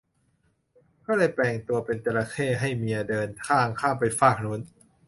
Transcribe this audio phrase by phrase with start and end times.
[1.05, 4.59] ก็เลยแปลงตัวเป็นจระเข้ให้เมียเดินทางข้ามไปฟากนู้น